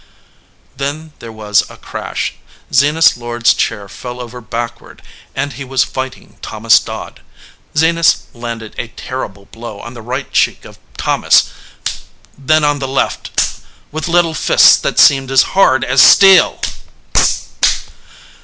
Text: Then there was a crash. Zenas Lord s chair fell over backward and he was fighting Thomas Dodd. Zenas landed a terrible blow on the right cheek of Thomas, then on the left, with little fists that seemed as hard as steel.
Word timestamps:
Then 0.77 1.11
there 1.19 1.31
was 1.31 1.63
a 1.69 1.77
crash. 1.77 2.33
Zenas 2.73 3.17
Lord 3.17 3.45
s 3.45 3.53
chair 3.53 3.87
fell 3.87 4.19
over 4.19 4.41
backward 4.41 5.03
and 5.35 5.53
he 5.53 5.63
was 5.63 5.83
fighting 5.83 6.39
Thomas 6.41 6.79
Dodd. 6.79 7.21
Zenas 7.77 8.23
landed 8.33 8.73
a 8.79 8.87
terrible 8.87 9.45
blow 9.45 9.79
on 9.79 9.93
the 9.93 10.01
right 10.01 10.33
cheek 10.33 10.65
of 10.65 10.79
Thomas, 10.97 11.51
then 12.35 12.63
on 12.63 12.79
the 12.79 12.87
left, 12.87 13.29
with 13.91 14.07
little 14.07 14.33
fists 14.33 14.75
that 14.77 14.97
seemed 14.97 15.29
as 15.29 15.53
hard 15.53 15.83
as 15.85 16.01
steel. 16.01 16.59